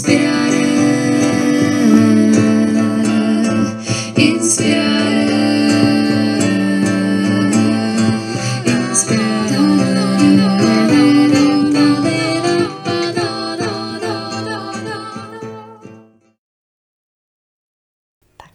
[0.00, 0.60] Inspirare,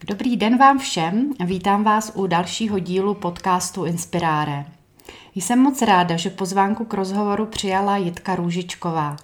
[0.07, 4.65] Dobrý den vám všem, vítám vás u dalšího dílu podcastu Inspiráre.
[5.35, 9.17] Jsem moc ráda, že pozvánku k rozhovoru přijala Jitka Růžičková,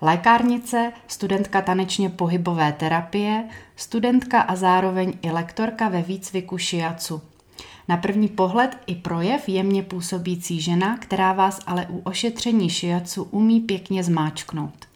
[0.00, 3.44] lékárnice, studentka tanečně pohybové terapie,
[3.76, 7.22] studentka a zároveň i lektorka ve výcviku šiacu.
[7.88, 13.60] Na první pohled i projev jemně působící žena, která vás ale u ošetření šiacu umí
[13.60, 14.88] pěkně zmáčknout.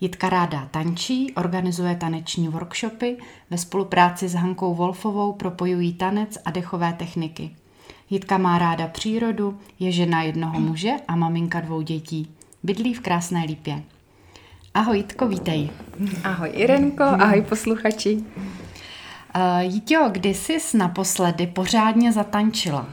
[0.00, 3.16] Jitka ráda tančí, organizuje taneční workshopy,
[3.50, 7.50] ve spolupráci s Hankou Wolfovou propojují tanec a dechové techniky.
[8.10, 12.30] Jitka má ráda přírodu, je žena jednoho muže a maminka dvou dětí.
[12.62, 13.82] Bydlí v Krásné Lípě.
[14.74, 15.70] Ahoj Jitko, vítej.
[16.24, 18.24] Ahoj Irenko, ahoj posluchači.
[19.36, 22.86] Uh, Jitio, kdy jsi naposledy pořádně zatančila?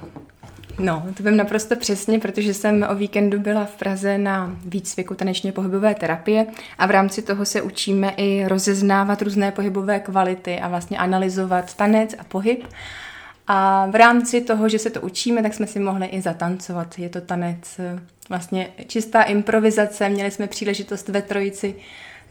[0.80, 5.52] No, to vím naprosto přesně, protože jsem o víkendu byla v Praze na výcviku tanečně
[5.52, 10.98] pohybové terapie a v rámci toho se učíme i rozeznávat různé pohybové kvality a vlastně
[10.98, 12.64] analyzovat tanec a pohyb.
[13.48, 17.00] A v rámci toho, že se to učíme, tak jsme si mohli i zatancovat.
[17.00, 17.80] Je to tanec,
[18.30, 20.10] vlastně čistá improvizace.
[20.10, 21.76] Měli jsme příležitost ve trojici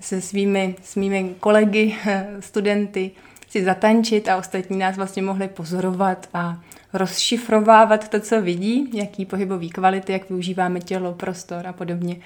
[0.00, 1.96] se svými, svými kolegy,
[2.40, 3.10] studenty
[3.48, 6.60] si zatančit a ostatní nás vlastně mohli pozorovat a
[6.92, 12.16] rozšifrovávat to, co vidí, jaký pohybový kvality, jak využíváme tělo, prostor a podobně.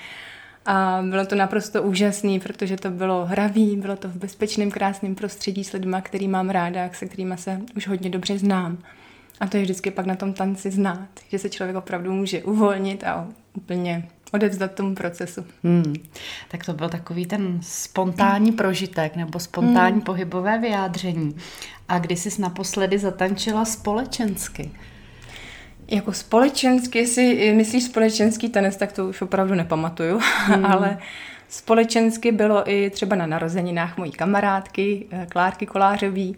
[0.69, 5.65] A bylo to naprosto úžasné, protože to bylo hravý, bylo to v bezpečném, krásném prostředí
[5.65, 8.79] s lidmi, který mám ráda, se kterými se už hodně dobře znám.
[9.41, 13.05] A to je vždycky pak na tom tanci znát, že se člověk opravdu může uvolnit
[13.05, 15.47] a úplně odevzdat tomu procesu.
[15.65, 15.95] Hmm.
[16.49, 20.01] Tak to byl takový ten spontánní prožitek nebo spontánní hmm.
[20.01, 21.37] pohybové vyjádření.
[21.89, 24.71] A kdy jsi naposledy zatančila společensky?
[25.89, 30.67] Jako společensky, jestli myslíš společenský tanec, tak to už opravdu nepamatuju, hmm.
[30.73, 30.99] ale
[31.49, 36.37] společensky bylo i třeba na narozeninách mojí kamarádky, eh, Klárky Kolářový,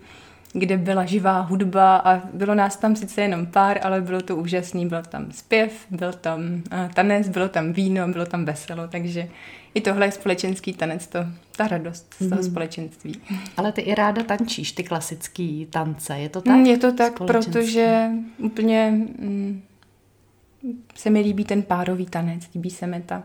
[0.53, 4.87] kde byla živá hudba a bylo nás tam sice jenom pár, ale bylo to úžasný.
[4.87, 9.28] Byl tam zpěv, byl tam eh, tanec, bylo tam víno, bylo tam veselo, takže
[9.75, 11.19] i tohle je společenský tanec, to,
[11.56, 12.50] ta radost z toho mm.
[12.50, 13.21] společenství.
[13.56, 16.56] Ale ty i ráda tančíš ty klasické tance, je to tak?
[16.56, 19.62] Mm, je to tak, protože úplně mm,
[20.94, 23.22] se mi líbí ten párový tanec, líbí se mi ta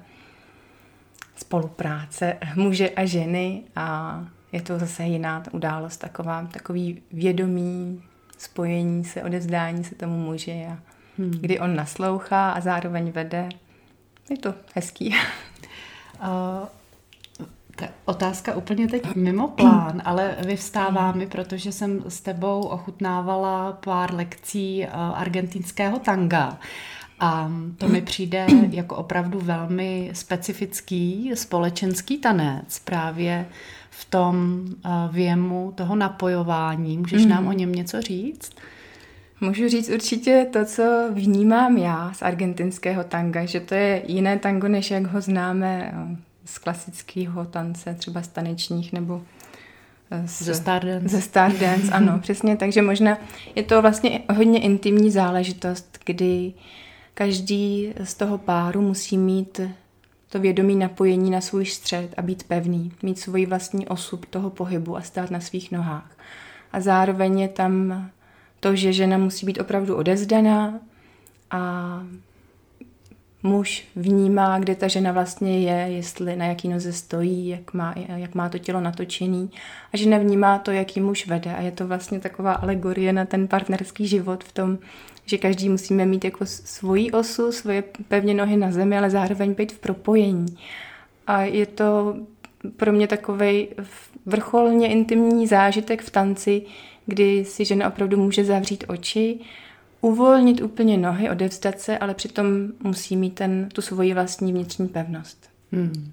[1.35, 4.19] spolupráce muže a ženy a
[4.55, 8.03] je to zase jiná událost, taková, takový vědomí
[8.37, 10.77] spojení se, odevzdání se tomu muži a
[11.17, 11.31] hmm.
[11.31, 13.49] kdy on naslouchá a zároveň vede.
[14.29, 15.15] Je to hezký.
[16.15, 16.67] Uh,
[17.75, 24.13] ta otázka úplně teď mimo plán, ale vyvstává mi, protože jsem s tebou ochutnávala pár
[24.13, 26.57] lekcí argentinského tanga.
[27.19, 33.45] A to mi přijde jako opravdu velmi specifický společenský tanec právě
[33.89, 34.65] v tom
[35.11, 36.97] věmu toho napojování.
[36.97, 37.29] Můžeš mm.
[37.29, 38.51] nám o něm něco říct?
[39.41, 44.67] Můžu říct určitě to, co vnímám já z argentinského tanga, že to je jiné tango,
[44.67, 49.21] než jak ho známe eh, z klasického tance, třeba z tanečních nebo
[50.11, 51.07] eh, z, ze Stardance.
[51.07, 52.57] Ze Stardance, ano, přesně.
[52.57, 53.17] Takže možná
[53.55, 56.53] je to vlastně hodně intimní záležitost, kdy
[57.15, 59.61] každý z toho páru musí mít
[60.29, 64.97] to vědomí napojení na svůj střed a být pevný, mít svůj vlastní osud toho pohybu
[64.97, 66.17] a stát na svých nohách.
[66.71, 68.05] A zároveň je tam
[68.59, 70.79] to, že žena musí být opravdu odezdaná
[71.51, 72.03] a
[73.43, 78.35] muž vnímá, kde ta žena vlastně je, jestli na jaký noze stojí, jak má, jak
[78.35, 79.51] má to tělo natočený
[79.93, 83.47] a žena vnímá to, jaký muž vede a je to vlastně taková alegorie na ten
[83.47, 84.77] partnerský život v tom,
[85.25, 89.71] že každý musíme mít jako svoji osu, svoje pevně nohy na zemi, ale zároveň být
[89.71, 90.57] v propojení.
[91.27, 92.15] A je to
[92.77, 93.67] pro mě takový
[94.25, 96.61] vrcholně intimní zážitek v tanci,
[97.05, 99.39] kdy si žena opravdu může zavřít oči,
[100.01, 102.45] uvolnit úplně nohy, odevzdat se, ale přitom
[102.83, 105.49] musí mít ten, tu svoji vlastní vnitřní pevnost.
[105.71, 106.11] Hmm.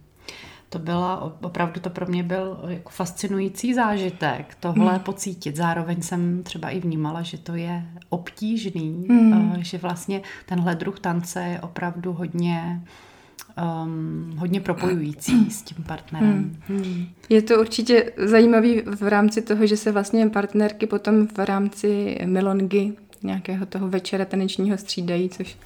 [0.73, 5.01] To byla, opravdu to pro mě byl jako fascinující zážitek, tohle hmm.
[5.01, 5.57] pocítit.
[5.57, 9.55] Zároveň jsem třeba i vnímala, že to je obtížný, hmm.
[9.59, 12.83] že vlastně tenhle druh tance je opravdu hodně
[13.85, 16.57] um, hodně propojující s tím partnerem.
[16.69, 17.07] Hmm.
[17.29, 22.93] Je to určitě zajímavý v rámci toho, že se vlastně partnerky potom v rámci milongy
[23.23, 25.57] nějakého toho večera tanečního střídají, což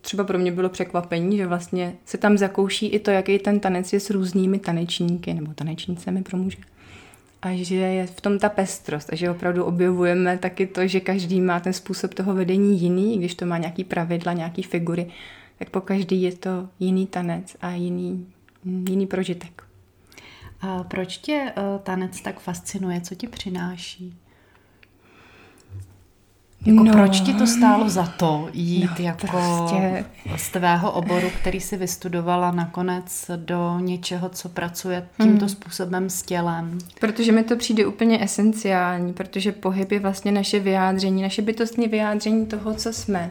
[0.00, 3.92] třeba pro mě bylo překvapení, že vlastně se tam zakouší i to, jaký ten tanec
[3.92, 6.58] je s různými tanečníky nebo tanečnicemi pro muže.
[7.42, 11.40] A že je v tom ta pestrost a že opravdu objevujeme taky to, že každý
[11.40, 15.06] má ten způsob toho vedení jiný, když to má nějaký pravidla, nějaký figury,
[15.58, 18.26] tak po každý je to jiný tanec a jiný,
[18.64, 19.62] jiný prožitek.
[20.60, 23.00] A proč tě uh, tanec tak fascinuje?
[23.00, 24.14] Co ti přináší?
[26.66, 30.04] Jako no, proč ti to stálo za to jít no, jako prostě.
[30.36, 35.48] z tvého oboru, který si vystudovala nakonec do něčeho, co pracuje tímto hmm.
[35.48, 36.78] způsobem s tělem?
[37.00, 42.46] Protože mi to přijde úplně esenciální, protože pohyb je vlastně naše vyjádření, naše bytostní vyjádření
[42.46, 43.30] toho, co jsme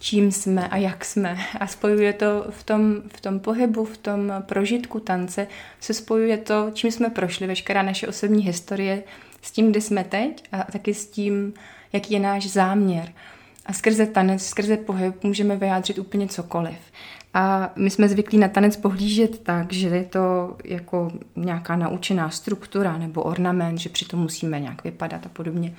[0.00, 1.38] čím jsme a jak jsme.
[1.60, 5.46] A spojuje to v tom, v tom pohybu, v tom prožitku tance,
[5.80, 9.02] se spojuje to, čím jsme prošli, veškerá naše osobní historie,
[9.42, 11.52] s tím, kde jsme teď a taky s tím,
[11.92, 13.12] jaký je náš záměr.
[13.66, 16.78] A skrze tanec, skrze pohyb můžeme vyjádřit úplně cokoliv.
[17.34, 22.98] A my jsme zvyklí na tanec pohlížet tak, že je to jako nějaká naučená struktura
[22.98, 25.74] nebo ornament, že přitom musíme nějak vypadat a podobně.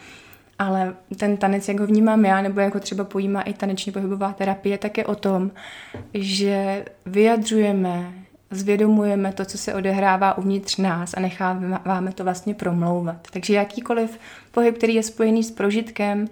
[0.59, 4.77] Ale ten tanec, jak ho vnímám já, nebo jako třeba pojímá i taneční pohybová terapie,
[4.77, 5.51] tak je o tom,
[6.13, 8.13] že vyjadřujeme,
[8.51, 13.27] zvědomujeme to, co se odehrává uvnitř nás a necháváme to vlastně promlouvat.
[13.31, 14.19] Takže jakýkoliv
[14.51, 16.27] pohyb, který je spojený s prožitkem,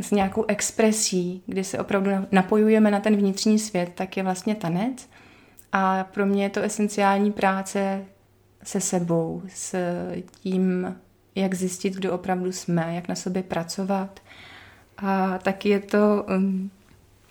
[0.00, 5.08] s nějakou expresí, kdy se opravdu napojujeme na ten vnitřní svět, tak je vlastně tanec.
[5.72, 8.04] A pro mě je to esenciální práce
[8.62, 9.76] se sebou, s
[10.40, 10.96] tím,
[11.34, 14.20] jak zjistit, kdo opravdu jsme, jak na sobě pracovat.
[14.98, 16.70] A taky je to, um,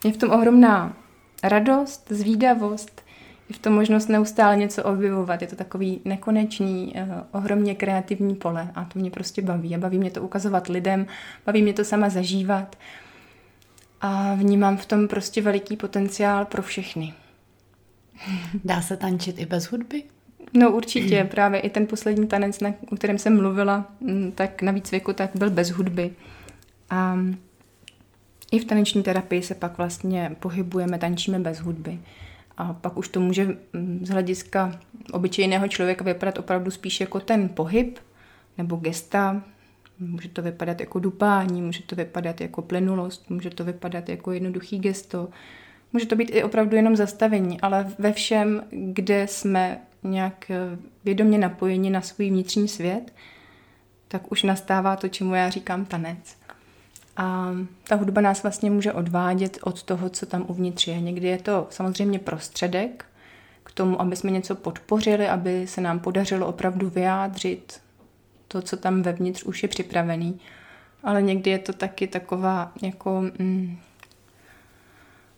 [0.05, 0.97] je v tom ohromná
[1.43, 3.00] radost, zvídavost,
[3.51, 5.41] v tom možnost neustále něco objevovat.
[5.41, 9.75] Je to takový nekonečný, uh, ohromně kreativní pole a to mě prostě baví.
[9.75, 11.07] A baví mě to ukazovat lidem,
[11.45, 12.75] baví mě to sama zažívat
[14.01, 17.13] a vnímám v tom prostě veliký potenciál pro všechny.
[18.63, 20.03] Dá se tančit i bez hudby?
[20.53, 24.71] No určitě, právě i ten poslední tanec, na, o kterém jsem mluvila, mm, tak na
[24.71, 26.11] výcviku, tak byl bez hudby.
[26.89, 27.17] A
[28.51, 31.99] i v taneční terapii se pak vlastně pohybujeme, tančíme bez hudby.
[32.61, 34.79] A pak už to může mm, z hlediska
[35.11, 37.99] obyčejného člověka vypadat opravdu spíš jako ten pohyb
[38.57, 39.43] nebo gesta.
[39.99, 44.79] Může to vypadat jako dupání, může to vypadat jako plynulost, může to vypadat jako jednoduchý
[44.79, 45.29] gesto.
[45.93, 51.37] Může to být i opravdu jenom zastavení, ale ve všem, kde jsme nějak eh, vědomě
[51.37, 53.13] napojeni na svůj vnitřní svět,
[54.07, 56.35] tak už nastává to, čemu já říkám tanec.
[57.17, 57.51] A
[57.87, 61.01] ta hudba nás vlastně může odvádět od toho, co tam uvnitř je.
[61.01, 63.05] Někdy je to samozřejmě prostředek
[63.63, 67.81] k tomu, aby jsme něco podpořili, aby se nám podařilo opravdu vyjádřit
[68.47, 70.39] to, co tam vevnitř už je připravený.
[71.03, 73.77] Ale někdy je to taky taková jako mm,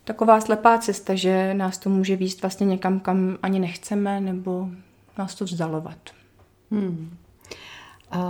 [0.03, 4.69] taková slepá cesta, že nás to může výst vlastně někam, kam ani nechceme, nebo
[5.17, 5.97] nás to vzdalovat.
[6.71, 7.17] Hmm.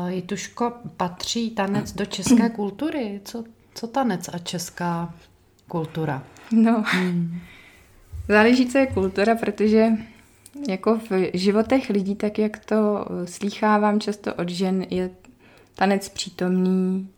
[0.08, 3.22] Jituško, patří tanec do české kultury?
[3.26, 3.44] Co,
[3.74, 5.14] co tanec a česká
[5.68, 6.24] kultura?
[6.52, 7.40] No, hmm.
[8.28, 9.88] záleží, co je kultura, protože
[10.70, 15.10] jako v životech lidí, tak jak to slýchávám často od žen, je
[15.76, 17.10] tanec přítomný,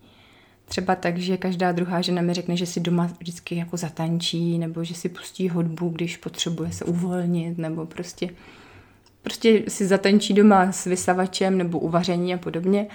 [0.67, 4.83] Třeba tak, že každá druhá žena mi řekne, že si doma vždycky jako zatančí, nebo
[4.83, 8.29] že si pustí hudbu, když potřebuje se uvolnit, nebo prostě,
[9.25, 12.87] prostě si zatančí doma s vysavačem nebo uvaření a podobně.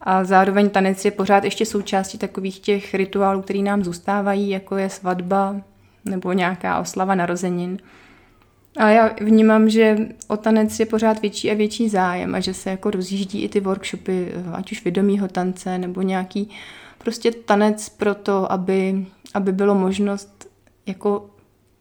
[0.00, 4.90] A zároveň tanec je pořád ještě součástí takových těch rituálů, které nám zůstávají, jako je
[4.90, 5.56] svatba
[6.04, 7.78] nebo nějaká oslava narozenin.
[8.76, 9.96] A já vnímám, že
[10.28, 13.60] o tanec je pořád větší a větší zájem a že se jako rozjíždí i ty
[13.60, 16.50] workshopy, ať už vědomího tance nebo nějaký
[16.98, 20.48] prostě tanec pro to, aby, aby bylo možnost
[20.86, 21.30] jako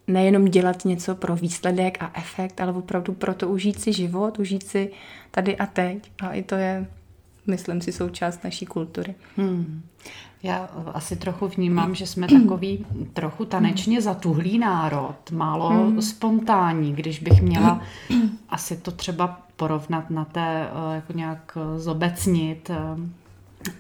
[0.08, 4.64] nejenom dělat něco pro výsledek a efekt, ale opravdu pro to užít si život, užít
[4.64, 4.92] si
[5.32, 6.12] tady a teď.
[6.22, 6.88] A i to je,
[7.48, 9.16] myslím si, součást naší kultury.
[9.38, 9.82] Hmm.
[10.44, 16.02] Já asi trochu vnímám, že jsme takový trochu tanečně zatuhlý národ, málo hmm.
[16.02, 17.82] spontánní, když bych měla
[18.50, 22.76] asi to třeba porovnat na té, eh, jako nějak zobecnit, eh,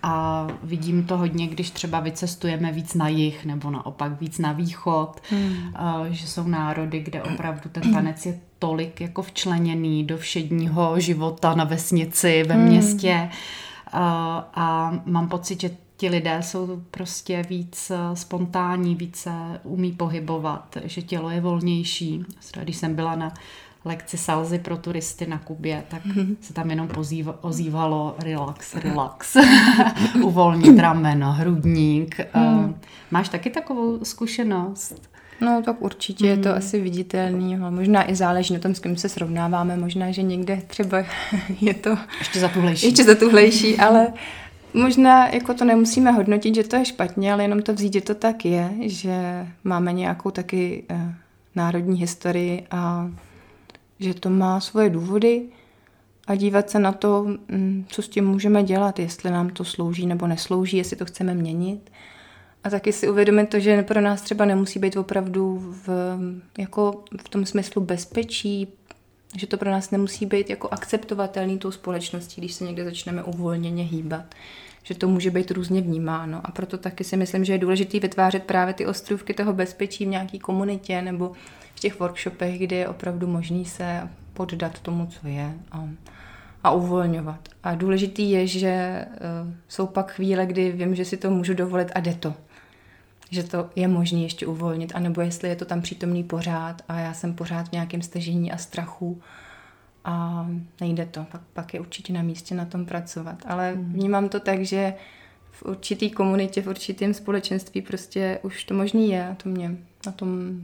[0.03, 5.21] a vidím to hodně, když třeba vycestujeme víc na jih nebo naopak víc na východ,
[5.29, 5.73] hmm.
[6.09, 11.63] že jsou národy, kde opravdu ten tanec je tolik jako včleněný do všedního života na
[11.63, 12.65] vesnici, ve hmm.
[12.65, 13.29] městě.
[14.53, 19.31] A mám pocit, že ti lidé jsou prostě víc spontánní, více
[19.63, 22.25] umí pohybovat, že tělo je volnější.
[22.61, 23.33] Když jsem byla na
[23.85, 26.35] lekci salzy pro turisty na Kubě, tak mm-hmm.
[26.41, 29.37] se tam jenom pozýv, ozývalo relax, relax,
[30.23, 32.19] uvolnit rameno, hrudník.
[32.35, 32.65] Mm.
[32.65, 32.73] Uh,
[33.11, 35.09] máš taky takovou zkušenost?
[35.41, 36.57] No tak určitě je to hmm.
[36.57, 40.61] asi viditelný, ale možná i záleží na tom, s kým se srovnáváme, možná, že někde
[40.67, 40.97] třeba
[41.61, 41.97] je to...
[42.19, 42.85] Ještě zatuhlejší.
[42.85, 44.07] Ještě zatuhlejší, ale
[44.73, 48.15] možná jako to nemusíme hodnotit, že to je špatně, ale jenom to vzít, že to
[48.15, 51.13] tak je, že máme nějakou taky eh,
[51.55, 53.11] národní historii a
[53.99, 55.45] že to má svoje důvody
[56.27, 60.05] a dívat se na to, mm, co s tím můžeme dělat, jestli nám to slouží
[60.05, 61.91] nebo neslouží, jestli to chceme měnit.
[62.63, 65.89] A taky si uvědomit to, že pro nás třeba nemusí být opravdu v,
[66.57, 68.67] jako v tom smyslu bezpečí,
[69.37, 73.83] že to pro nás nemusí být jako akceptovatelný tou společností, když se někde začneme uvolněně
[73.83, 74.35] hýbat.
[74.83, 76.41] Že to může být různě vnímáno.
[76.43, 80.09] A proto taky si myslím, že je důležité vytvářet právě ty ostrůvky toho bezpečí v
[80.09, 81.31] nějaké komunitě nebo
[81.75, 85.89] v těch workshopech, kde je opravdu možný se poddat tomu, co je a,
[86.63, 87.49] a uvolňovat.
[87.63, 91.91] A důležitý je, že uh, jsou pak chvíle, kdy vím, že si to můžu dovolit
[91.95, 92.33] a jde to
[93.29, 97.13] že to je možné ještě uvolnit, anebo jestli je to tam přítomný pořád a já
[97.13, 99.21] jsem pořád v nějakém stažení a strachu
[100.05, 100.47] a
[100.81, 103.43] nejde to, pak, pak je určitě na místě na tom pracovat.
[103.47, 103.93] Ale hmm.
[103.93, 104.93] vnímám to tak, že
[105.51, 110.11] v určitý komunitě, v určitém společenství prostě už to možný je a to mě na
[110.11, 110.61] tom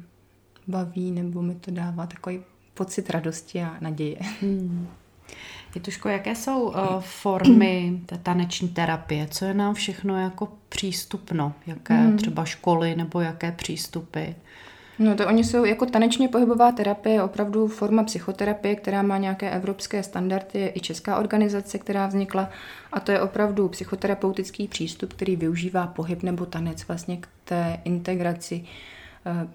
[0.67, 2.39] baví nebo mi to dává takový
[2.73, 4.17] pocit radosti a naděje.
[4.41, 4.87] Hmm.
[5.75, 9.27] Jituško, jaké jsou uh, formy té taneční terapie?
[9.27, 11.53] Co je nám všechno jako přístupno?
[11.67, 12.17] Jaké hmm.
[12.17, 14.25] třeba školy nebo jaké přístupy?
[14.99, 20.03] No to oni jsou jako tanečně pohybová terapie, opravdu forma psychoterapie, která má nějaké evropské
[20.03, 22.49] standardy, je i česká organizace, která vznikla
[22.91, 28.65] a to je opravdu psychoterapeutický přístup, který využívá pohyb nebo tanec vlastně k té integraci
[29.25, 29.47] eh,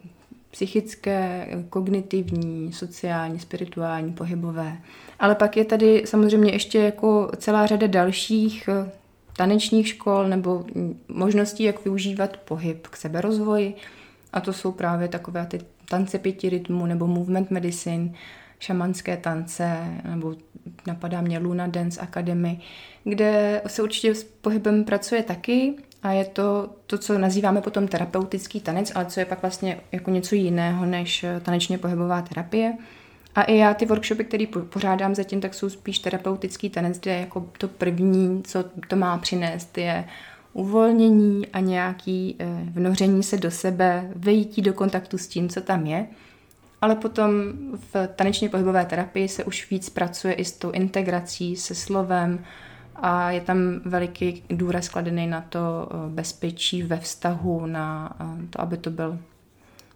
[0.57, 4.79] psychické, kognitivní, sociální, spirituální, pohybové.
[5.19, 8.91] Ale pak je tady samozřejmě ještě jako celá řada dalších eh,
[9.37, 10.65] tanečních škol nebo
[11.09, 13.75] možností, jak využívat pohyb k seberozvoji.
[14.33, 15.59] A to jsou právě takové ty
[15.89, 18.13] tance pěti rytmů nebo movement medicine,
[18.59, 20.35] šamanské tance, nebo
[20.87, 22.61] napadá mě Luna Dance Academy,
[23.05, 25.75] kde se určitě s pohybem pracuje taky
[26.07, 30.11] a je to to, co nazýváme potom terapeutický tanec, ale co je pak vlastně jako
[30.11, 32.77] něco jiného než tanečně pohybová terapie.
[33.35, 37.47] A i já ty workshopy, které pořádám zatím, tak jsou spíš terapeutický tanec, kde jako
[37.59, 40.05] to první, co to má přinést, je
[40.53, 45.87] uvolnění a nějaký eh, vnoření se do sebe, vejítí do kontaktu s tím, co tam
[45.87, 46.07] je.
[46.81, 47.31] Ale potom
[47.93, 52.45] v tanečně pohybové terapii se už víc pracuje i s tou integrací, se slovem
[53.03, 58.61] a je tam veliký důraz kladený na to eh, bezpečí ve vztahu, na eh, to,
[58.61, 59.19] aby to byl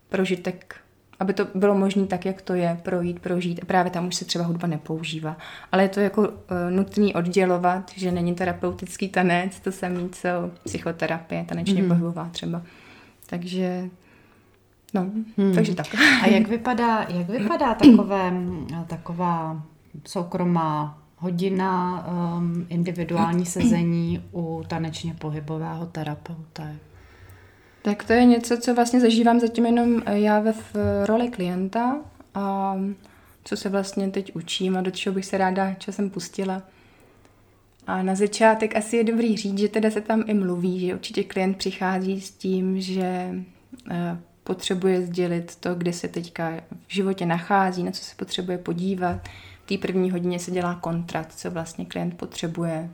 [0.09, 0.77] prožitek
[1.21, 3.61] aby to bylo možné tak, jak to je, projít, prožít.
[3.63, 5.37] A právě tam už se třeba hudba nepoužívá.
[5.73, 6.37] Ale je to jako uh,
[6.71, 10.29] nutný oddělovat, že není terapeutický tanec, to samé, co
[10.65, 11.89] psychoterapie, tanečně mm-hmm.
[11.89, 12.63] pohybová třeba.
[13.27, 13.91] Takže
[14.95, 15.55] No, hmm.
[15.55, 15.87] takže tak.
[16.23, 18.33] A jak vypadá, jak vypadá takové,
[18.87, 19.63] taková
[20.07, 26.69] soukromá hodina um, individuální sezení u tanečně pohybového terapeuta?
[27.83, 30.75] Tak to je něco, co vlastně zažívám zatím jenom já ve v
[31.07, 31.97] roli klienta
[32.35, 32.77] a
[33.45, 36.63] co se vlastně teď učím a do čeho bych se ráda časem pustila.
[37.87, 41.25] A na začátek asi je dobrý říct, že teda se tam i mluví, že určitě
[41.25, 43.35] klient přichází s tím, že
[43.91, 46.53] eh, potřebuje sdělit to, kde se teďka
[46.87, 49.29] v životě nachází, na co se potřebuje podívat.
[49.71, 52.91] Té první hodině se dělá kontrakt, co vlastně klient potřebuje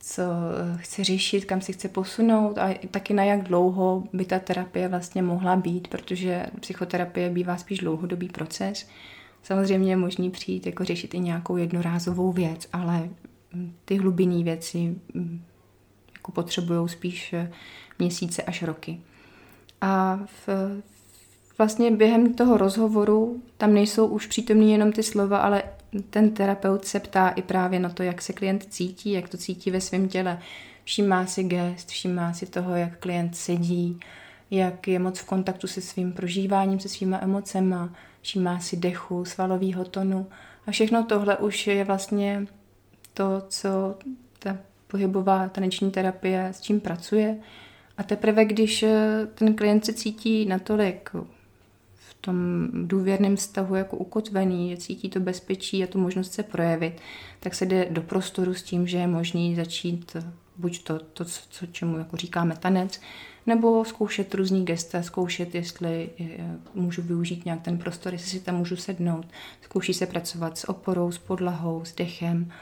[0.00, 4.38] co eh, chce řešit, kam si chce posunout a taky na jak dlouho by ta
[4.38, 8.88] terapie vlastně mohla být, protože psychoterapie bývá spíš dlouhodobý proces.
[9.42, 13.08] Samozřejmě je možný přijít jako řešit i nějakou jednorázovou věc, ale
[13.52, 15.42] hm, ty hlubinné věci hm,
[16.14, 17.52] jako potřebují spíš eh,
[17.98, 19.00] měsíce až roky.
[19.80, 20.48] A v,
[21.58, 25.62] vlastně během toho rozhovoru tam nejsou už přítomný jenom ty slova, ale
[26.10, 29.70] ten terapeut se ptá i právě na to, jak se klient cítí, jak to cítí
[29.70, 30.38] ve svém těle.
[30.84, 34.00] Všímá si gest, všímá si toho, jak klient sedí,
[34.50, 39.84] jak je moc v kontaktu se svým prožíváním, se svýma emocema, všímá si dechu, svalového
[39.84, 40.26] tonu.
[40.66, 42.46] A všechno tohle už je vlastně
[43.14, 43.98] to, co
[44.38, 47.38] ta pohybová taneční terapie s čím pracuje.
[47.98, 48.84] A teprve, když
[49.34, 51.10] ten klient se cítí natolik
[52.20, 57.00] tom důvěrném vztahu jako ukotvený, cítí to bezpečí a tu možnost se projevit,
[57.40, 60.16] tak se jde do prostoru s tím, že je možný začít
[60.56, 63.00] buď to, to co, čemu jako říkáme tanec,
[63.46, 66.10] nebo zkoušet různý gesta, zkoušet, jestli
[66.74, 69.26] můžu využít nějak ten prostor, jestli si tam můžu sednout.
[69.62, 72.52] Zkouší se pracovat s oporou, s podlahou, s dechem.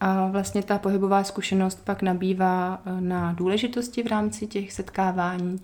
[0.00, 5.60] A vlastně ta pohybová zkušenost pak nabývá na důležitosti v rámci těch setkávání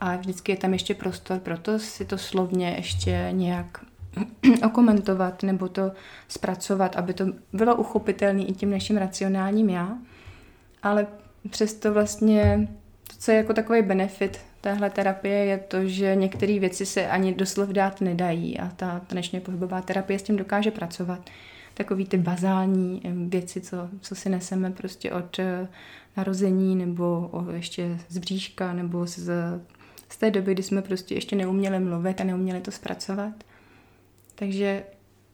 [0.00, 3.84] a vždycky je tam ještě prostor pro to si to slovně ještě nějak
[4.66, 5.92] okomentovat nebo to
[6.28, 9.98] zpracovat, aby to bylo uchopitelné i tím naším racionálním já.
[10.82, 11.06] Ale
[11.50, 12.68] přesto vlastně
[13.08, 17.34] to, co je jako takový benefit téhle terapie, je to, že některé věci se ani
[17.34, 21.30] doslov dát nedají a ta tanečně pohybová terapie s tím dokáže pracovat.
[21.74, 25.68] Takový ty bazální věci, co, co si neseme prostě od eh,
[26.16, 29.30] narození nebo ještě z bříška nebo z,
[30.10, 33.44] z té doby, kdy jsme prostě ještě neuměli mluvit a neuměli to zpracovat.
[34.34, 34.82] Takže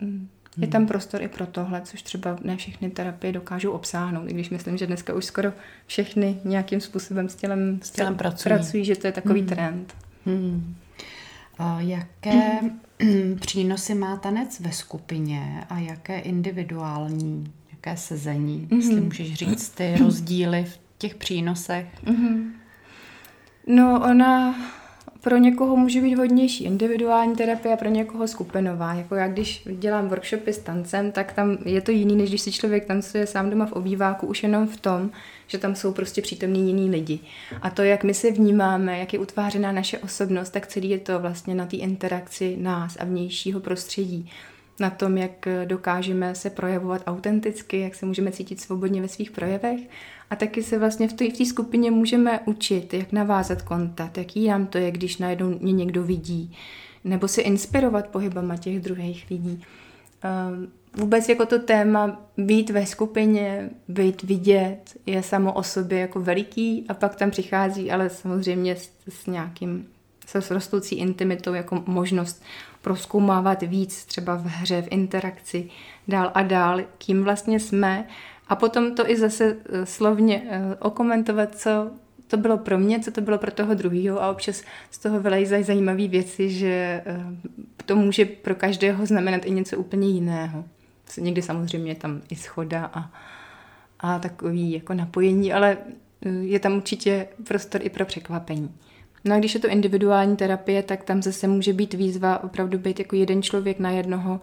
[0.00, 4.34] mm, je tam prostor i pro tohle, což třeba ne všechny terapie dokážou obsáhnout, i
[4.34, 5.52] když myslím, že dneska už skoro
[5.86, 8.54] všechny nějakým způsobem s tělem, s tělem pracují.
[8.54, 9.48] pracují, že to je takový hmm.
[9.48, 9.94] trend.
[10.26, 10.74] Hmm.
[11.58, 12.30] A jaké
[13.00, 13.38] hmm.
[13.40, 18.80] přínosy má tanec ve skupině a jaké individuální, jaké sezení, hmm.
[18.80, 21.86] jestli můžeš říct ty rozdíly v těch přínosech?
[22.06, 22.55] Hmm.
[23.66, 24.54] No ona
[25.20, 28.94] pro někoho může být hodnější individuální terapie a pro někoho skupinová.
[28.94, 32.52] Jako já, když dělám workshopy s tancem, tak tam je to jiný, než když si
[32.52, 35.10] člověk tancuje sám doma v obýváku, už jenom v tom,
[35.46, 37.18] že tam jsou prostě přítomní jiní lidi.
[37.62, 41.18] A to, jak my se vnímáme, jak je utvářená naše osobnost, tak celý je to
[41.18, 44.30] vlastně na té interakci nás a vnějšího prostředí
[44.80, 49.80] na tom, jak dokážeme se projevovat autenticky, jak se můžeme cítit svobodně ve svých projevech.
[50.30, 54.66] A taky se vlastně v té v skupině můžeme učit, jak navázat kontakt, jaký nám
[54.66, 56.56] to je, když najednou mě někdo vidí,
[57.04, 59.62] nebo se inspirovat pohybama těch druhých lidí.
[60.22, 66.20] Ehm, vůbec jako to téma být ve skupině, být vidět, je samo o sobě jako
[66.20, 69.86] veliký a pak tam přichází, ale samozřejmě s, s nějakým
[70.26, 72.42] se rostoucí intimitou jako možnost
[72.82, 75.70] proskoumávat víc třeba v hře, v interakci,
[76.08, 78.06] dál a dál, kým vlastně jsme
[78.48, 81.90] a potom to i zase eh, slovně eh, okomentovat, co
[82.26, 85.64] to bylo pro mě, co to bylo pro toho druhého a občas z toho vylejzají
[85.64, 87.24] zajímavé věci, že eh,
[87.86, 90.64] to může pro každého znamenat i něco úplně jiného.
[91.18, 93.10] Někdy samozřejmě tam i schoda a,
[94.00, 95.78] a takový jako napojení, ale
[96.40, 98.70] je tam určitě prostor i pro překvapení.
[99.24, 102.98] No a když je to individuální terapie, tak tam zase může být výzva opravdu být
[102.98, 104.40] jako jeden člověk na jednoho,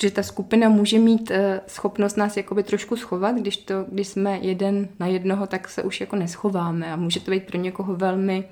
[0.00, 1.36] protože ta skupina může mít uh,
[1.66, 6.00] schopnost nás jakoby trošku schovat, když, to, když jsme jeden na jednoho, tak se už
[6.00, 8.44] jako neschováme a může to být pro někoho velmi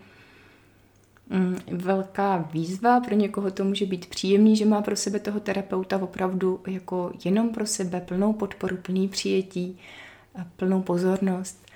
[1.30, 6.02] um, velká výzva, pro někoho to může být příjemný, že má pro sebe toho terapeuta
[6.02, 9.78] opravdu jako jenom pro sebe plnou podporu, plný přijetí,
[10.56, 11.66] plnou pozornost,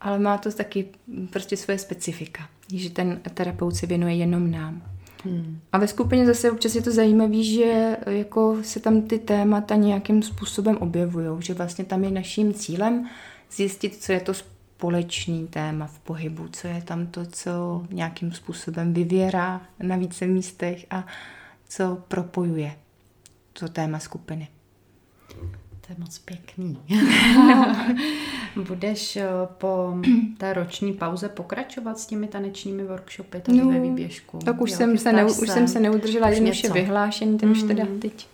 [0.00, 0.88] ale má to taky
[1.30, 4.89] prostě svoje specifika že ten terapeut se věnuje jenom nám.
[5.24, 5.60] Hmm.
[5.72, 10.22] A ve skupině zase občas je to zajímavé, že jako se tam ty témata nějakým
[10.22, 13.08] způsobem objevují, že vlastně tam je naším cílem
[13.52, 18.94] zjistit, co je to společný téma v pohybu, co je tam to, co nějakým způsobem
[18.94, 21.06] vyvěrá na více místech a
[21.68, 22.76] co propojuje
[23.52, 24.48] to téma skupiny.
[25.90, 26.78] To je moc pěkný.
[27.36, 27.76] No.
[28.64, 29.94] Budeš eh, po
[30.38, 34.38] té roční pauze pokračovat s těmi tanečními workshopy tady no, ve výběžku?
[34.38, 37.48] Tak už, jo, jsem se, ne, už jsem se neudržela, jen už je vyhlášení, ten
[37.48, 37.52] mm.
[37.52, 38.00] už teda hmm.
[38.00, 38.26] teď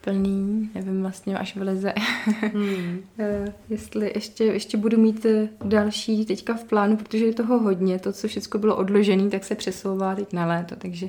[0.00, 1.94] plný, nevím vlastně, až vyleze.
[2.52, 3.00] Hmm.
[3.18, 7.98] Eh, jestli ještě, ještě budu mít eh, další teďka v plánu, protože je toho hodně,
[7.98, 11.08] to, co všechno bylo odložené, tak se přesouvá teď na léto, takže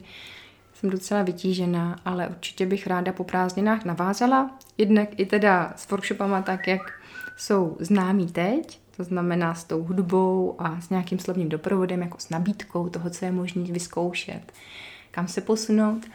[0.84, 4.58] jsem docela vytížená, ale určitě bych ráda po prázdninách navázala.
[4.78, 6.82] Jednak i teda s workshopama tak, jak
[7.38, 12.30] jsou známí teď, to znamená s tou hudbou a s nějakým slovním doprovodem, jako s
[12.30, 14.54] nabídkou toho, co je možné vyzkoušet,
[15.12, 16.06] kam se posunout.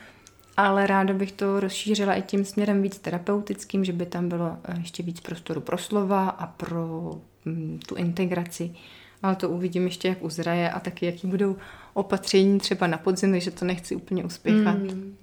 [0.56, 4.78] Ale ráda bych to rozšířila i tím směrem víc terapeutickým, že by tam bylo eh,
[4.78, 7.12] ještě víc prostoru pro slova a pro
[7.44, 8.74] mm, tu integraci.
[9.22, 11.56] Ale to uvidím ještě, jak uzraje a taky, jaký budou
[11.94, 14.78] opatření třeba na podzim, takže to nechci úplně uspěchat.
[14.78, 15.16] Mm.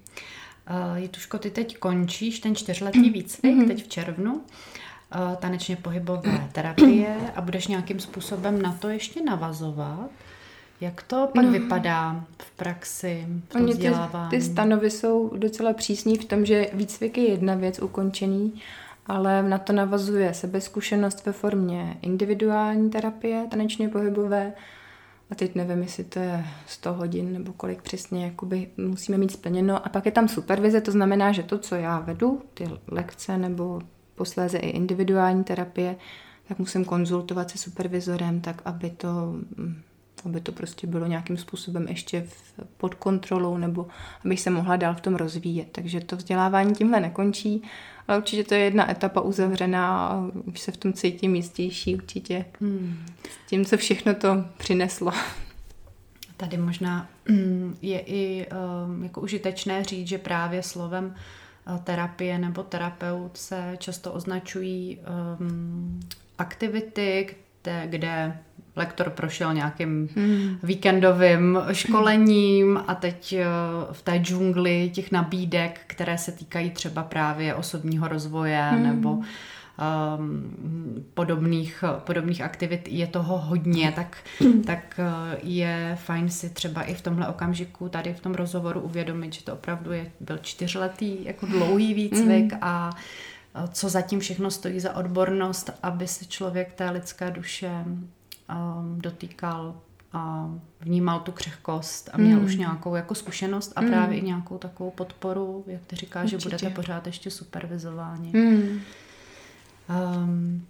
[0.70, 3.66] Uh, Jituško, ty teď končíš ten čtyřletý výcvik, mm-hmm.
[3.66, 4.40] teď v červnu, uh,
[5.36, 10.10] tanečně pohybové terapie a budeš nějakým způsobem na to ještě navazovat.
[10.80, 11.50] Jak to pak no.
[11.50, 13.90] vypadá v praxi, v tom ty,
[14.30, 18.62] ty stanovy jsou docela přísní v tom, že výcvik je jedna věc ukončený,
[19.06, 24.52] ale na to navazuje sebezkušenost ve formě individuální terapie, tanečně pohybové,
[25.30, 29.86] a teď nevím, jestli to je 100 hodin nebo kolik přesně jakoby musíme mít splněno.
[29.86, 33.80] A pak je tam supervize, to znamená, že to, co já vedu, ty lekce nebo
[34.14, 35.96] posléze i individuální terapie,
[36.48, 39.34] tak musím konzultovat se supervizorem, tak aby to,
[40.24, 43.86] aby to prostě bylo nějakým způsobem ještě v, pod kontrolou nebo
[44.24, 45.68] abych se mohla dál v tom rozvíjet.
[45.72, 47.62] Takže to vzdělávání tímhle nekončí,
[48.08, 52.44] ale určitě to je jedna etapa uzavřená a už se v tom cítím jistější určitě.
[52.60, 53.06] Hmm.
[53.24, 55.12] S tím, co všechno to přineslo.
[56.36, 58.46] Tady možná mm, je i
[58.86, 61.14] um, jako užitečné říct, že právě slovem
[61.68, 64.98] uh, terapie nebo terapeut se často označují
[65.40, 66.00] um,
[66.38, 68.38] aktivity, kde, kde
[68.76, 70.58] lektor prošel nějakým hmm.
[70.62, 77.54] víkendovým školením a teď uh, v té džungli těch nabídek, které se týkají třeba právě
[77.54, 78.82] osobního rozvoje hmm.
[78.82, 79.24] nebo um,
[81.14, 84.16] podobných, podobných aktivit je toho hodně, tak,
[84.66, 89.32] tak uh, je fajn si třeba i v tomhle okamžiku tady v tom rozhovoru uvědomit,
[89.32, 92.58] že to opravdu je, byl čtyřletý jako dlouhý výcvik mm.
[92.62, 97.70] a uh, co zatím všechno stojí za odbornost, aby se člověk té lidské duše
[98.50, 99.74] um, dotýkal
[100.12, 102.44] a vnímal tu křehkost a měl mm.
[102.44, 103.88] už nějakou jako zkušenost a mm.
[103.88, 106.42] právě i nějakou takovou podporu, jak ty říkáš, Určitě.
[106.42, 108.32] že budete pořád ještě supervizováni.
[108.34, 108.80] Mm.
[110.16, 110.66] Um,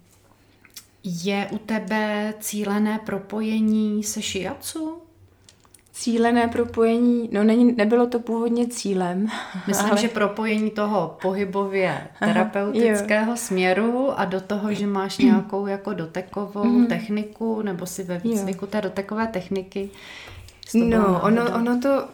[1.03, 5.01] je u tebe cílené propojení se šiacu?
[5.99, 9.27] Cílené propojení, no není, nebylo to původně cílem.
[9.67, 10.01] Myslím, ale...
[10.01, 16.65] že propojení toho pohybově terapeutického Aha, směru a do toho, že máš nějakou jako dotekovou
[16.65, 16.87] mm.
[16.87, 18.71] techniku, nebo si ve výcviku jo.
[18.71, 19.89] té dotekové techniky.
[20.73, 22.07] No, ono, ono to,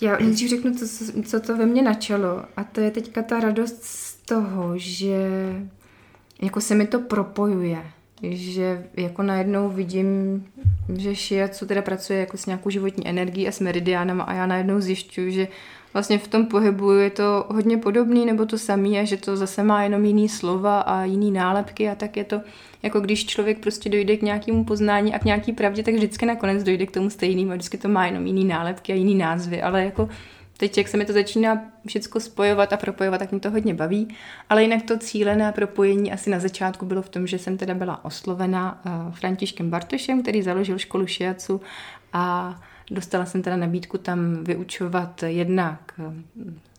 [0.00, 0.86] já nejdřív řeknu, to,
[1.24, 5.28] co to ve mně načalo a to je teďka ta radost z toho, že
[6.42, 7.82] jako se mi to propojuje,
[8.30, 10.44] že jako najednou vidím,
[10.96, 14.80] že shiatsu teda pracuje jako s nějakou životní energií a s meridiánama a já najednou
[14.80, 15.48] zjišťuju, že
[15.92, 19.62] vlastně v tom pohybu je to hodně podobný nebo to samý a že to zase
[19.62, 22.40] má jenom jiný slova a jiný nálepky a tak je to,
[22.82, 26.62] jako když člověk prostě dojde k nějakému poznání a k nějaký pravdě, tak vždycky nakonec
[26.62, 29.84] dojde k tomu stejnému a vždycky to má jenom jiný nálepky a jiný názvy, ale
[29.84, 30.08] jako
[30.62, 34.08] teď, jak se mi to začíná všechno spojovat a propojovat, tak mě to hodně baví.
[34.48, 38.04] Ale jinak to cílené propojení asi na začátku bylo v tom, že jsem teda byla
[38.04, 41.60] oslovena uh, Františkem Bartošem, který založil školu šiacu
[42.12, 42.56] a
[42.90, 46.14] dostala jsem teda nabídku tam vyučovat jednak uh,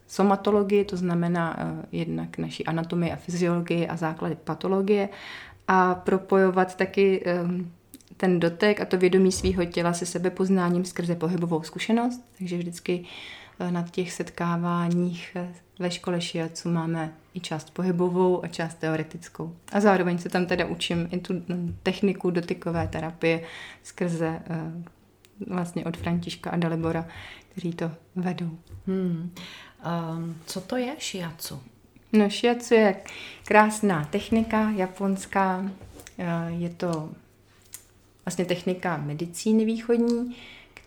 [0.07, 5.09] somatologii, to znamená uh, jednak naší anatomii a fyziologii a základy patologie
[5.67, 7.23] a propojovat taky
[8.17, 12.21] ten dotek a to vědomí svého těla se sebepoznáním skrze pohybovou zkušenost.
[12.37, 18.47] Takže vždycky Eh, na těch setkáváních eh, ve škole šiacu máme i část pohybovou a
[18.47, 19.55] část teoretickou.
[19.71, 23.43] A zároveň se tam teda učím i tu mm, techniku dotykové terapie
[23.83, 24.71] skrze eh,
[25.47, 27.07] vlastně od Františka a Dalibora,
[27.49, 28.57] kteří to vedou.
[28.87, 29.31] Hmm.
[30.17, 31.61] Um, co to je šiacu?
[32.13, 32.95] No šiacu je
[33.45, 35.71] krásná technika japonská,
[36.47, 37.09] je to
[38.25, 40.35] vlastně technika medicíny východní,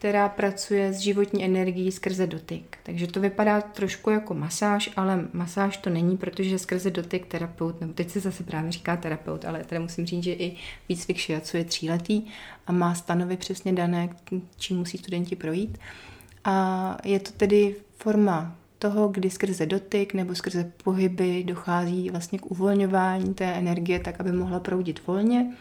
[0.06, 2.78] která pracuje s životní energií skrze dotyk.
[2.82, 7.92] Takže to vypadá trošku jako masáž, ale masáž to není, protože skrze dotyk terapeut, nebo
[7.92, 10.56] teď se zase právě říká terapeut, ale tady musím říct, že i
[10.88, 12.22] výcvik šiacu je tříletý
[12.66, 14.08] a má stanovy přesně dané,
[14.56, 15.78] čím musí studenti projít.
[16.44, 22.46] A je to tedy forma toho, kdy skrze dotyk nebo skrze pohyby dochází vlastně k
[22.46, 25.52] uvolňování té energie tak, aby mohla proudit volně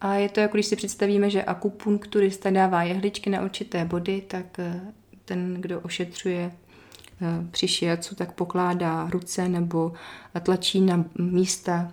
[0.00, 4.58] a je to jako když si představíme, že akupunkturista dává jehličky na určité body, tak
[4.58, 4.80] eh,
[5.24, 6.52] ten, kdo ošetřuje
[7.22, 9.92] eh, při šiacu, tak pokládá ruce nebo
[10.42, 11.92] tlačí na místa,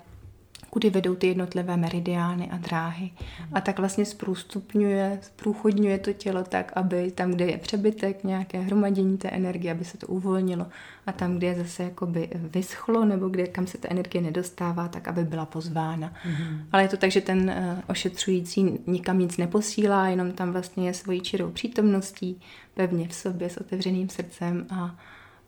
[0.69, 3.11] kudy vedou ty jednotlivé meridiány a dráhy.
[3.53, 9.17] A tak vlastně zprůstupňuje, zprůchodňuje to tělo tak, aby tam, kde je přebytek, nějaké hromadění
[9.17, 10.65] té energie, aby se to uvolnilo.
[11.07, 15.07] A tam, kde je zase jakoby vyschlo, nebo kde kam se ta energie nedostává, tak
[15.07, 16.07] aby byla pozvána.
[16.07, 16.59] Mm-hmm.
[16.71, 20.93] Ale je to tak, že ten uh, ošetřující nikam nic neposílá, jenom tam vlastně je
[20.93, 22.41] svojí čirou přítomností,
[22.73, 24.95] pevně v sobě, s otevřeným srdcem a,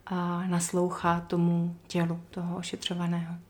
[0.05, 3.48] a naslouchá tomu tělu toho ošetřovaného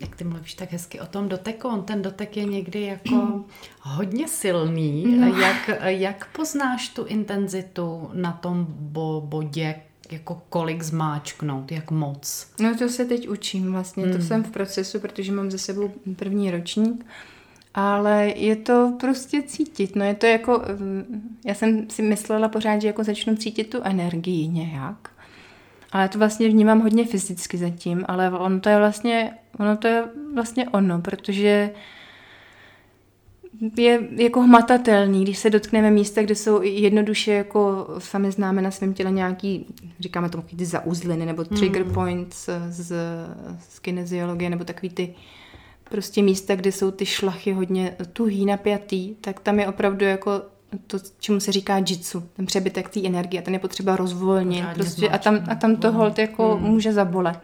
[0.00, 3.44] jak ty mluvíš tak hezky o tom doteku, on ten dotek je někdy jako
[3.80, 5.16] hodně silný.
[5.16, 5.26] No.
[5.26, 9.74] Jak, jak poznáš tu intenzitu na tom bo, bodě,
[10.10, 12.46] jako kolik zmáčknout, jak moc?
[12.60, 14.16] No to se teď učím vlastně, hmm.
[14.16, 17.06] to jsem v procesu, protože mám za sebou první ročník,
[17.74, 20.62] ale je to prostě cítit, no je to jako,
[21.44, 25.10] já jsem si myslela pořád, že jako začnu cítit tu energii nějak,
[25.92, 30.04] ale to vlastně vnímám hodně fyzicky zatím, ale ono to je vlastně, ono to je
[30.34, 31.70] vlastně ono, protože
[33.76, 38.94] je jako hmatatelný, když se dotkneme místa, kde jsou jednoduše jako sami známe na svém
[38.94, 39.66] těle nějaký,
[40.00, 41.92] říkáme tomu ty zauzliny nebo trigger mm.
[41.92, 42.92] points z,
[43.68, 45.14] z kineziologie nebo takový ty
[45.90, 50.42] prostě místa, kde jsou ty šlachy hodně tuhý, napjatý, tak tam je opravdu jako
[50.86, 55.18] to, čemu se říká jitsu, ten přebytek té energie, ten je potřeba rozvolnit prostě a
[55.18, 56.66] tam, a tam to hold jako hmm.
[56.66, 57.38] může zabolet.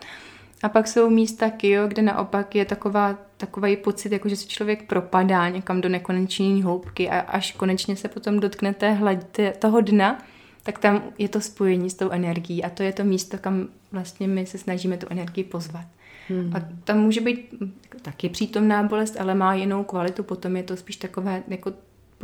[0.63, 4.89] A pak jsou místa Kyo, kde naopak je taková, takový pocit, jako že se člověk
[4.89, 10.23] propadá někam do nekonečné hloubky a až konečně se potom dotkne té hladě, toho dna,
[10.63, 14.29] tak tam je to spojení s tou energií a to je to místo, kam vlastně
[14.29, 15.87] my se snažíme tu energii pozvat.
[16.29, 16.53] Hmm.
[16.57, 17.55] A tam může být
[18.03, 21.73] taky přítomná bolest, ale má jinou kvalitu, potom je to spíš takové jako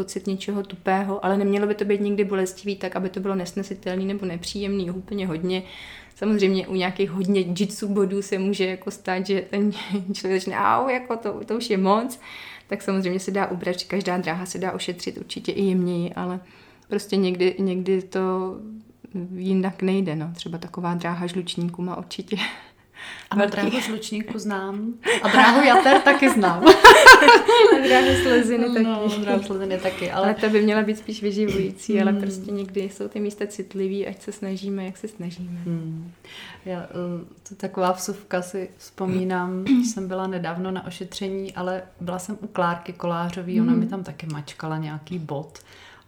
[0.00, 4.04] pocit něčeho tupého, ale nemělo by to být nikdy bolestivý, tak aby to bylo nesnesitelný
[4.06, 5.62] nebo nepříjemný, úplně hodně.
[6.14, 9.72] Samozřejmě u nějakých hodně jitsu bodů se může jako stát, že ten
[10.12, 12.20] člověk začne, au, jako to, to už je moc,
[12.66, 16.40] tak samozřejmě se dá ubrat, každá dráha se dá ošetřit určitě i jemněji, ale
[16.88, 18.20] prostě někdy, někdy to
[19.36, 20.30] jinak nejde, no.
[20.34, 22.36] Třeba taková dráha žlučníků má určitě
[23.30, 24.94] ano, dráhu žlučníku znám.
[25.22, 26.64] A dráhu jater taky znám.
[26.68, 28.84] a dráhu sleziny taky.
[28.84, 30.10] No, dráhu sleziny taky.
[30.10, 30.26] Ale...
[30.26, 32.08] ale ta by měla být spíš vyživující, hmm.
[32.08, 35.60] ale prostě někdy jsou ty místa citlivý, ať se snažíme, jak se snažíme.
[35.64, 36.12] Hmm.
[36.64, 42.38] Já, eh, to taková vsuvka si vzpomínám, jsem byla nedávno na ošetření, ale byla jsem
[42.40, 43.80] u Klárky Kolářový, ona hmm.
[43.80, 45.58] mi tam taky mačkala nějaký bod.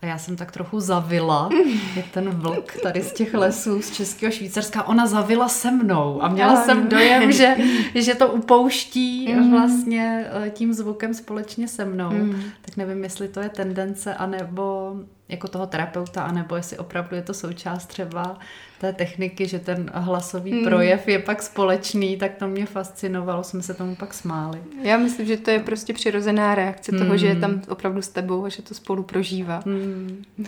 [0.03, 1.49] A já jsem tak trochu zavila,
[1.97, 6.29] je ten vlk tady z těch lesů z Českého Švýcarska, ona zavila se mnou a
[6.29, 6.65] měla ano.
[6.65, 7.57] jsem dojem, že,
[7.95, 9.51] že to upouští mm.
[9.51, 12.11] vlastně eh, tím zvukem společně se mnou.
[12.11, 12.43] Mm.
[12.63, 14.95] Tak nevím, jestli to je tendence, anebo
[15.29, 18.39] jako toho terapeuta, anebo jestli opravdu je to součást třeba
[18.83, 20.65] té techniky, že ten hlasový hmm.
[20.65, 24.59] projev je pak společný, tak to mě fascinovalo, jsme se tomu pak smáli.
[24.83, 27.01] Já myslím, že to je prostě přirozená reakce hmm.
[27.01, 29.63] toho, že je tam opravdu s tebou a že to spolu prožívá.
[29.67, 30.25] Hmm.
[30.39, 30.47] Uh,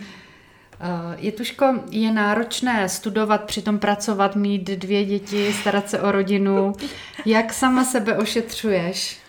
[1.17, 6.73] je tuško, je náročné studovat, přitom pracovat, mít dvě děti, starat se o rodinu.
[7.25, 9.19] Jak sama sebe ošetřuješ?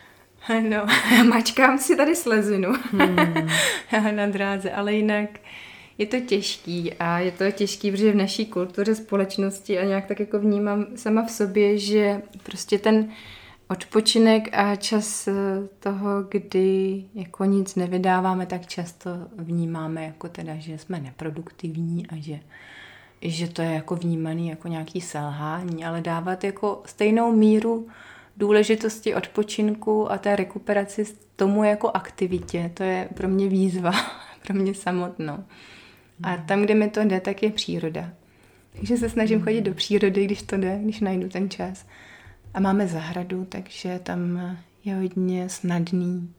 [0.68, 0.86] No,
[1.28, 3.16] mačkám si tady slezinu hmm.
[4.16, 5.28] na dráze, ale jinak
[5.98, 10.20] je to těžký a je to těžký, protože v naší kultuře, společnosti a nějak tak
[10.20, 13.08] jako vnímám sama v sobě, že prostě ten
[13.68, 15.32] odpočinek a čas eh,
[15.80, 22.40] toho, kdy jako nic nevydáváme, tak často vnímáme jako teda, že jsme neproduktivní a že,
[23.22, 27.88] že to je jako vnímaný jako nějaký selhání, ale dávat jako stejnou míru
[28.36, 31.04] důležitosti odpočinku a té rekuperaci
[31.36, 33.92] tomu jako aktivitě, to je pro mě výzva,
[34.46, 35.44] pro mě samotnou.
[36.22, 38.10] A tam, kde mi to jde, tak je příroda.
[38.72, 41.86] Takže se snažím chodit do přírody, když to jde, když najdu ten čas.
[42.54, 44.40] A máme zahradu, takže tam
[44.84, 46.30] je hodně snadný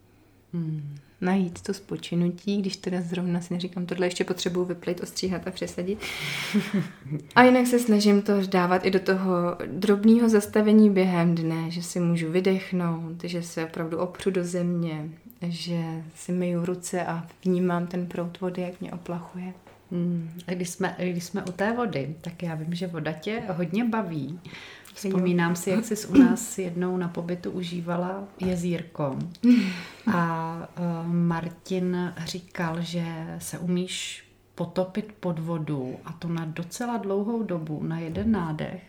[0.54, 0.98] hmm.
[1.22, 6.00] najít to spočinutí, když teda zrovna si neříkám, tohle ještě potřebuju vyplit, ostříhat a přesadit.
[7.36, 12.00] a jinak se snažím to dávat i do toho drobného zastavení během dne, že si
[12.00, 15.10] můžu vydechnout, že se opravdu opřu do země,
[15.42, 19.54] že si myju ruce a vnímám ten prout vody, jak mě oplachuje.
[19.91, 20.30] Hmm.
[20.47, 23.86] A když jsme, když jsme u té vody, tak já vím, že voda tě hodně
[23.86, 24.39] baví.
[24.93, 29.19] Vzpomínám si, jak jsi u nás jednou na pobytu užívala jezírko.
[30.13, 37.43] A uh, Martin říkal, že se umíš potopit pod vodu a to na docela dlouhou
[37.43, 38.84] dobu, na jeden nádech.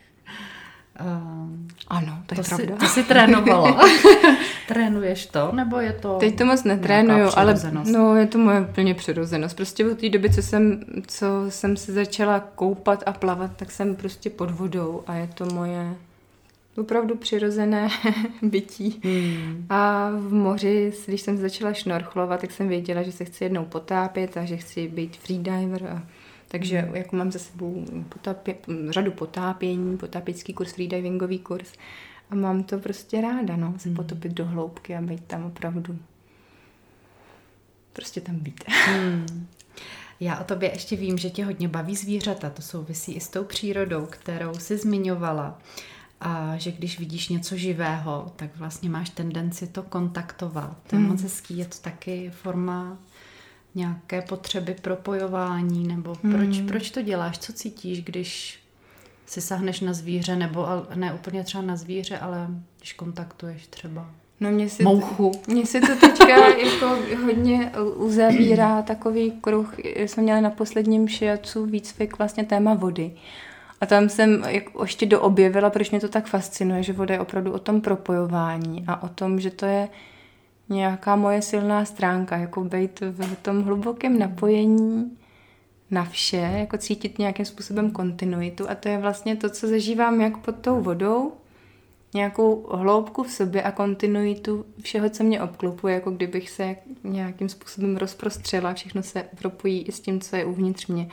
[1.01, 1.49] Uh,
[1.89, 2.77] ano, to, to je si, pravda.
[2.77, 3.81] To jsi trénovala.
[4.69, 8.95] Trénuješ to, nebo je to Teď to moc netrénuju, ale no, je to moje úplně
[8.95, 9.57] přirozenost.
[9.57, 13.97] Prostě od té doby, co jsem, co jsem se začala koupat a plavat, tak jsem
[13.97, 15.95] prostě pod vodou a je to moje
[16.79, 17.89] opravdu přirozené
[18.43, 19.01] bytí.
[19.05, 19.67] Hmm.
[19.71, 24.37] A v moři, když jsem začala šnorchlovat, tak jsem věděla, že se chci jednou potápět
[24.37, 26.03] a že chci být freediver a
[26.49, 26.97] takže hmm.
[26.97, 28.55] jako mám za sebou potápě,
[28.91, 31.73] řadu potápění, potápěcký kurz, freedivingový kurz
[32.31, 33.97] a mám to prostě ráda, no, se hmm.
[33.97, 35.99] potopit do hloubky a být tam opravdu
[37.93, 38.65] prostě tam být.
[38.89, 39.47] Hmm.
[40.21, 43.45] Já o tobě ještě vím, že tě hodně baví zvířata, to souvisí i s tou
[43.45, 45.59] přírodou, kterou jsi zmiňovala.
[46.21, 50.77] A že když vidíš něco živého, tak vlastně máš tendenci to kontaktovat.
[50.87, 51.11] To je hmm.
[51.11, 52.99] moc hezký, je to taky forma
[53.75, 56.67] nějaké potřeby propojování, nebo proč, hmm.
[56.67, 58.61] proč to děláš, co cítíš, když
[59.27, 64.51] si sahneš na zvíře, nebo ne úplně třeba na zvíře, ale když kontaktuješ třeba No
[64.51, 65.33] mě si, mouchu.
[65.49, 69.75] Mně se to teďka jako hodně uzavírá takový kruh.
[69.79, 73.13] Jsem měla na posledním šiacu výcvik vlastně téma vody.
[73.81, 77.53] A tam jsem jako ještě doobjevila, proč mě to tak fascinuje, že voda je opravdu
[77.53, 79.89] o tom propojování a o tom, že to je
[80.69, 85.19] nějaká moje silná stránka, jako být v tom hlubokém napojení
[85.91, 90.39] na vše, jako cítit nějakým způsobem kontinuitu a to je vlastně to, co zažívám jak
[90.39, 91.33] pod tou vodou,
[92.15, 97.97] nějakou hloubku v sobě a kontinuitu všeho, co mě obklopuje, jako kdybych se nějakým způsobem
[97.97, 101.09] rozprostřela, všechno se propojí i s tím, co je uvnitř mě.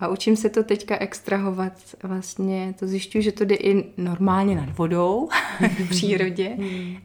[0.00, 1.72] A učím se to teďka extrahovat.
[2.02, 5.28] Vlastně to zjišťuju, že to jde i normálně nad vodou
[5.60, 6.56] v přírodě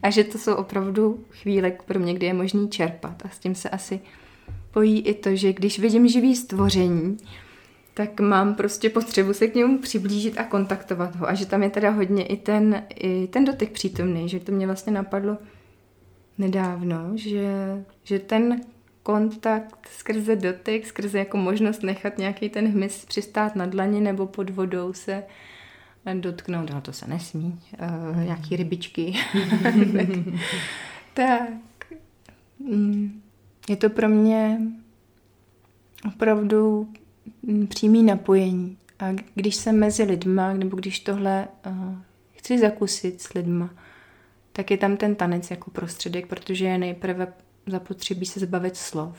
[0.02, 3.22] a že to jsou opravdu chvíle pro mě, kdy je možný čerpat.
[3.24, 4.00] A s tím se asi
[4.70, 7.18] pojí i to, že když vidím živý stvoření,
[7.94, 11.28] tak mám prostě potřebu se k němu přiblížit a kontaktovat ho.
[11.28, 14.66] A že tam je teda hodně i ten, i ten dotyk přítomný, že to mě
[14.66, 15.38] vlastně napadlo
[16.38, 18.60] nedávno, že, že ten
[19.10, 24.50] kontakt skrze dotyk, skrze jako možnost nechat nějaký ten hmyz přistát na dlani nebo pod
[24.50, 25.22] vodou se
[26.14, 27.60] dotknout, ale to se nesmí,
[28.12, 29.14] uh, nějaký rybičky.
[29.62, 29.74] tak,
[31.14, 31.48] tak
[32.58, 33.22] mm,
[33.68, 34.60] je to pro mě
[36.06, 36.88] opravdu
[37.42, 38.76] mm, přímý napojení.
[38.98, 41.94] A když jsem mezi lidma, nebo když tohle uh,
[42.32, 43.70] chci zakusit s lidma,
[44.52, 47.32] tak je tam ten tanec jako prostředek, protože je nejprve
[47.66, 49.16] zapotřebí se zbavit slov.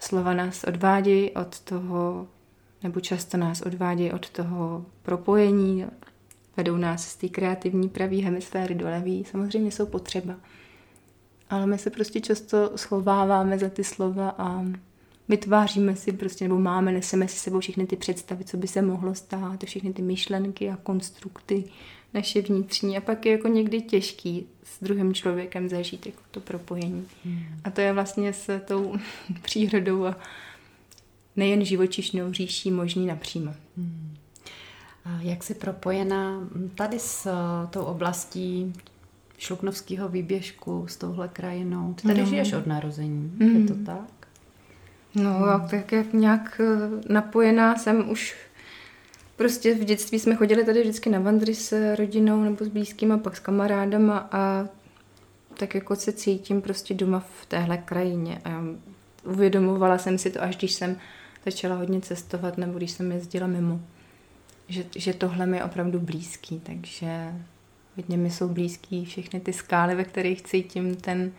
[0.00, 2.28] Slova nás odvádějí od toho,
[2.82, 5.86] nebo často nás odvádějí od toho propojení,
[6.56, 10.34] vedou nás z té kreativní pravý hemisféry do levý, samozřejmě jsou potřeba.
[11.50, 14.64] Ale my se prostě často schováváme za ty slova a
[15.28, 19.14] vytváříme si prostě, nebo máme, neseme si sebou všechny ty představy, co by se mohlo
[19.14, 21.64] stát, všechny ty myšlenky a konstrukty,
[22.14, 27.06] naše vnitřní a pak je jako někdy těžký s druhým člověkem zažít jako to propojení.
[27.24, 27.42] Hmm.
[27.64, 28.94] A to je vlastně s tou
[29.42, 30.16] přírodou a
[31.36, 33.54] nejen živočišnou říší možný napřímo.
[33.76, 34.16] Hmm.
[35.20, 38.72] Jak jsi propojená tady s eh, tou oblastí
[39.38, 41.94] Šluknovského výběžku, s touhle krajinou?
[41.94, 42.26] Ty tady no.
[42.26, 43.56] žiješ od narození, hmm.
[43.56, 44.28] je to tak?
[45.14, 45.68] No, hmm.
[45.68, 48.36] tak jak nějak eh, napojená jsem už
[49.40, 53.36] Prostě v dětství jsme chodili tady vždycky na vandry s rodinou nebo s blízkými, pak
[53.36, 54.68] s kamarádama a
[55.58, 58.40] tak jako se cítím prostě doma v téhle krajině.
[58.44, 58.64] A
[59.24, 60.96] uvědomovala jsem si to, až když jsem
[61.44, 63.80] začala hodně cestovat nebo když jsem jezdila mimo.
[64.68, 67.34] Že, že tohle mi je opravdu blízký, takže
[67.96, 71.32] hodně mi jsou blízký všechny ty skály, ve kterých cítím ten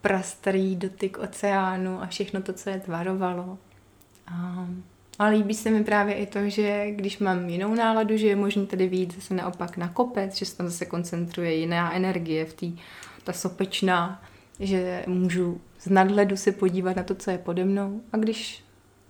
[0.00, 3.58] prastarý dotyk oceánu a všechno to, co je tvarovalo.
[4.26, 4.66] A
[5.18, 8.66] ale líbí se mi právě i to, že když mám jinou náladu, že je možné
[8.66, 12.66] tady výjít zase naopak na kopec, že se tam zase koncentruje jiná energie v té,
[13.24, 14.22] ta sopečná,
[14.60, 18.64] že můžu z nadhledu se podívat na to, co je pode mnou a když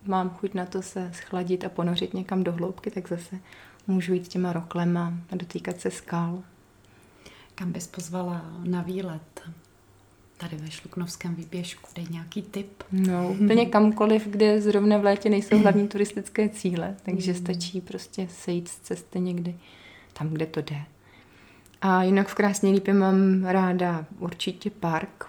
[0.05, 3.39] mám chuť na to se schladit a ponořit někam do hloubky, tak zase
[3.87, 6.43] můžu jít těma roklema a dotýkat se skal.
[7.55, 9.43] Kam bys pozvala na výlet?
[10.37, 12.83] Tady ve Šluknovském výběžku, dej nějaký tip.
[12.93, 17.39] No, úplně kamkoliv, kde zrovna v létě nejsou hlavní turistické cíle, takže mm.
[17.39, 19.55] stačí prostě sejít z cesty někdy
[20.13, 20.83] tam, kde to jde.
[21.83, 25.25] A jinak v Krásné lípě mám ráda určitě park,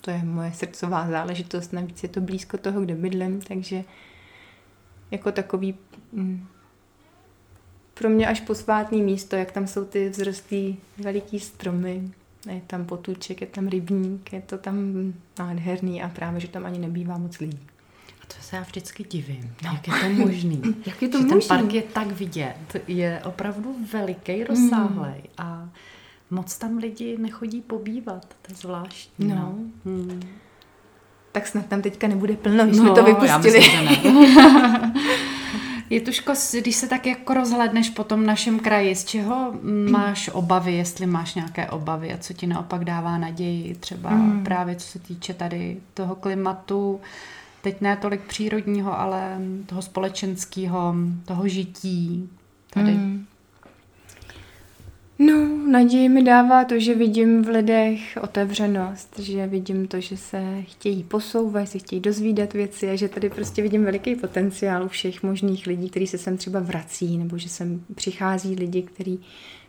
[0.00, 3.84] to je moje srdcová záležitost, navíc je to blízko toho, kde bydlím, takže
[5.10, 5.74] jako takový
[6.12, 6.46] mm,
[7.94, 12.10] pro mě až posvátný místo, jak tam jsou ty vzrostlý veliký stromy,
[12.46, 14.76] je tam potůček, je tam rybník, je to tam
[15.38, 17.60] nádherný a právě, že tam ani nebývá moc lidí.
[18.22, 19.72] A to se já vždycky divím, no.
[19.72, 20.62] jak je to možný.
[20.86, 21.48] jak je to že možný?
[21.48, 25.28] ten park je tak vidět, je opravdu veliký, rozsáhlý mm.
[25.38, 25.68] a
[26.30, 29.28] moc tam lidi nechodí pobývat, to je zvláštní.
[29.28, 29.34] No.
[29.34, 29.54] no.
[29.84, 30.22] Hmm.
[31.32, 33.28] Tak snad tam teďka nebude plno, když no, jsme to vypustili.
[33.28, 34.92] Já myslím, že ne.
[35.90, 39.54] Je Tuško, když se tak jako rozhledneš po tom našem kraji, z čeho
[39.90, 44.44] máš obavy, jestli máš nějaké obavy a co ti naopak dává naději, třeba mm.
[44.44, 47.00] právě co se týče tady toho klimatu,
[47.62, 52.28] teď ne tolik přírodního, ale toho společenského, toho žití
[52.70, 52.92] tady.
[52.92, 53.19] Mm.
[55.70, 61.02] Naději mi dává to, že vidím v lidech otevřenost, že vidím to, že se chtějí
[61.02, 65.66] posouvat, se chtějí dozvídat věci a že tady prostě vidím veliký potenciál u všech možných
[65.66, 69.20] lidí, kteří se sem třeba vrací, nebo že sem přichází lidi, kteří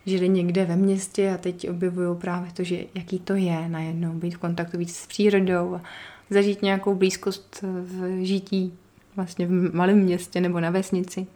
[0.06, 4.36] žili někde ve městě a teď objevují právě to, že jaký to je najednou být
[4.36, 5.82] v kontaktu víc s přírodou a
[6.30, 8.74] zažít nějakou blízkost v žití
[9.16, 11.28] vlastně v malém městě nebo na vesnici.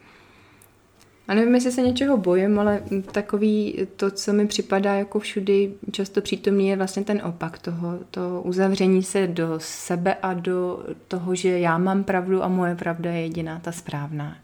[1.28, 6.22] A nevím, jestli se něčeho bojím, ale takový to, co mi připadá jako všudy často
[6.22, 11.60] přítomný, je vlastně ten opak toho, to uzavření se do sebe a do toho, že
[11.60, 14.38] já mám pravdu a moje pravda je jediná, ta správná.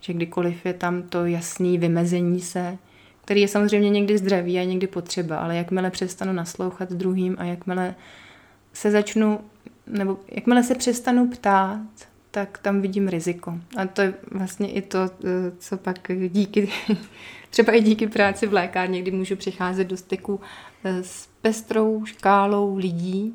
[0.00, 2.78] Že kdykoliv je tam to jasné vymezení se,
[3.24, 7.94] který je samozřejmě někdy zdravý a někdy potřeba, ale jakmile přestanu naslouchat druhým a jakmile
[8.72, 9.40] se začnu,
[9.86, 11.80] nebo jakmile se přestanu ptát,
[12.32, 13.58] tak tam vidím riziko.
[13.76, 16.68] A to je vlastně i to, eh, co pak díky,
[17.50, 20.40] třeba i díky práci v lékárně, kdy můžu přicházet do styku
[20.84, 23.34] eh, s pestrou škálou lidí,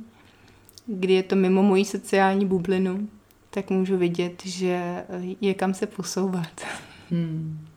[0.85, 3.09] kdy je to mimo moji sociální bublinu,
[3.49, 5.03] tak můžu vidět, že
[5.41, 6.61] je kam se posouvat.
[7.11, 7.67] Hmm.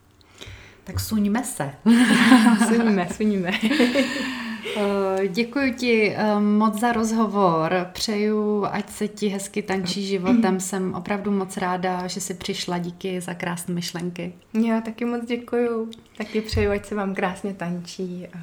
[0.84, 1.74] Tak suňme se.
[2.68, 3.50] suníme, suníme.
[4.76, 7.88] Eh, děkuji ti eh, moc za rozhovor.
[7.92, 10.60] Přeju, ať se ti hezky tančí životem.
[10.60, 12.78] Jsem opravdu moc ráda, že jsi přišla.
[12.78, 14.32] Díky za krásné myšlenky.
[14.66, 15.90] Já taky moc děkuji.
[16.18, 18.38] Taky přeju, ať se vám krásně tančí a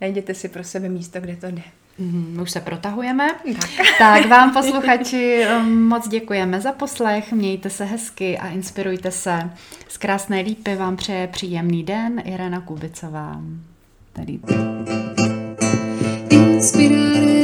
[0.00, 1.62] najděte si pro sebe místo, kde to jde.
[1.98, 3.28] Mm, už se protahujeme.
[3.60, 3.86] Tak.
[3.98, 9.50] tak vám posluchači moc děkujeme za poslech, mějte se hezky a inspirujte se.
[9.88, 13.40] Z krásné lípy vám přeje příjemný den Irena Kubicová.
[14.18, 14.38] Tady.
[16.30, 17.37] Inspirujte